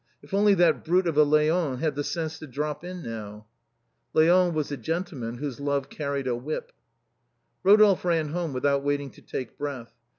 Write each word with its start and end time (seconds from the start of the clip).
If 0.23 0.33
only 0.33 0.55
that 0.55 0.83
brute 0.83 1.05
of 1.05 1.15
a 1.15 1.21
Leon 1.23 1.77
had 1.77 1.93
the 1.93 2.03
sense 2.03 2.39
to 2.39 2.47
drop 2.47 2.83
in 2.83 3.03
now!" 3.03 3.45
Leon 4.15 4.55
was 4.55 4.69
the 4.69 4.77
gentleman 4.77 5.37
whose 5.37 5.59
love 5.59 5.89
carried 5.91 6.27
a 6.27 6.35
whip. 6.35 6.71
Eodolphe 7.63 8.03
ran 8.03 8.29
home 8.29 8.51
without 8.51 8.83
waiting 8.83 9.11
to 9.11 9.21
take 9.21 9.59
breath. 9.59 9.93